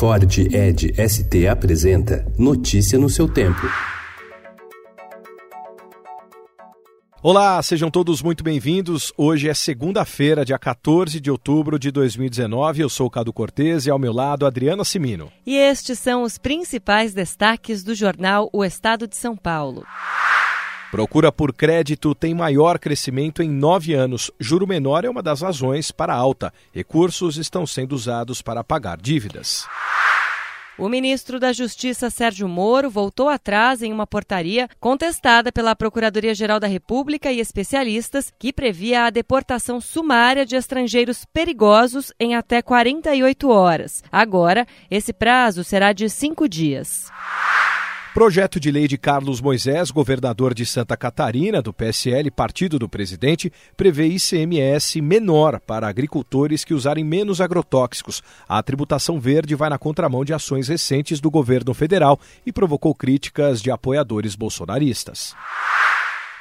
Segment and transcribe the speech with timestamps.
[0.00, 3.60] Ford Ed ST apresenta Notícia no seu tempo.
[7.22, 9.12] Olá, sejam todos muito bem-vindos.
[9.14, 12.80] Hoje é segunda-feira, dia 14 de outubro de 2019.
[12.80, 15.30] Eu sou o Cado Cortez e ao meu lado Adriana Simino.
[15.44, 19.84] E estes são os principais destaques do jornal O Estado de São Paulo.
[20.90, 24.28] Procura por crédito tem maior crescimento em nove anos.
[24.40, 26.52] Juro menor é uma das razões para a alta.
[26.72, 29.66] Recursos estão sendo usados para pagar dívidas.
[30.76, 36.66] O ministro da Justiça Sérgio Moro voltou atrás em uma portaria contestada pela Procuradoria-Geral da
[36.66, 44.02] República e especialistas que previa a deportação sumária de estrangeiros perigosos em até 48 horas.
[44.10, 47.10] Agora, esse prazo será de cinco dias.
[48.20, 53.50] Projeto de lei de Carlos Moisés, governador de Santa Catarina, do PSL, partido do presidente,
[53.74, 58.22] prevê ICMS menor para agricultores que usarem menos agrotóxicos.
[58.46, 63.62] A tributação verde vai na contramão de ações recentes do governo federal e provocou críticas
[63.62, 65.34] de apoiadores bolsonaristas.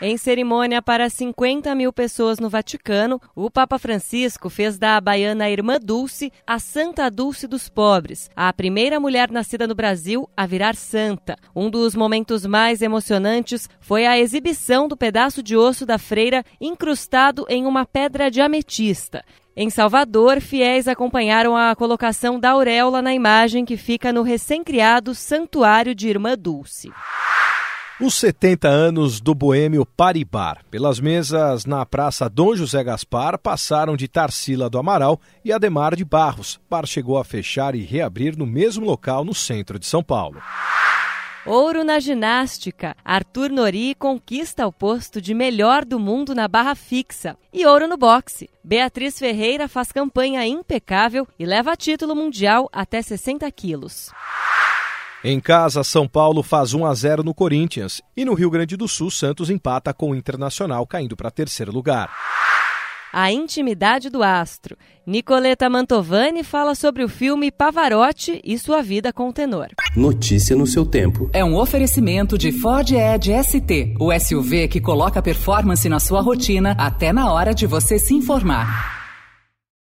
[0.01, 5.77] Em cerimônia para 50 mil pessoas no Vaticano, o Papa Francisco fez da baiana Irmã
[5.77, 11.35] Dulce a Santa Dulce dos Pobres, a primeira mulher nascida no Brasil a virar santa.
[11.53, 17.45] Um dos momentos mais emocionantes foi a exibição do pedaço de osso da freira incrustado
[17.49, 19.21] em uma pedra de ametista.
[19.53, 25.93] Em Salvador, fiéis acompanharam a colocação da auréola na imagem que fica no recém-criado Santuário
[25.93, 26.89] de Irmã Dulce.
[28.01, 30.63] Os 70 anos do boêmio Paribar.
[30.71, 36.05] Pelas mesas na Praça Dom José Gaspar passaram de Tarsila do Amaral e Ademar de
[36.05, 36.61] Barros.
[36.69, 40.41] Bar chegou a fechar e reabrir no mesmo local no centro de São Paulo.
[41.45, 42.95] Ouro na ginástica.
[43.03, 47.35] Arthur Nori conquista o posto de melhor do mundo na barra fixa.
[47.51, 48.49] E ouro no boxe.
[48.63, 54.09] Beatriz Ferreira faz campanha impecável e leva título mundial até 60 quilos.
[55.23, 58.87] Em casa, São Paulo faz 1 a 0 no Corinthians e no Rio Grande do
[58.87, 62.09] Sul, Santos empata com o Internacional, caindo para terceiro lugar.
[63.11, 64.77] A intimidade do astro.
[65.05, 69.69] Nicoleta Mantovani fala sobre o filme Pavarotti e sua vida com o tenor.
[69.93, 71.29] Notícia no seu tempo.
[71.33, 76.75] É um oferecimento de Ford Edge ST, o SUV que coloca performance na sua rotina
[76.77, 78.98] até na hora de você se informar.